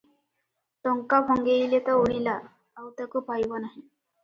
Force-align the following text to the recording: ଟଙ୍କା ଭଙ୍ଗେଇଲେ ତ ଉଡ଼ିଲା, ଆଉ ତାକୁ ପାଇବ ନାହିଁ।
ଟଙ୍କା 0.87 1.19
ଭଙ୍ଗେଇଲେ 1.27 1.81
ତ 1.91 1.99
ଉଡ଼ିଲା, 2.05 2.35
ଆଉ 2.81 2.91
ତାକୁ 3.03 3.25
ପାଇବ 3.31 3.65
ନାହିଁ। 3.69 3.81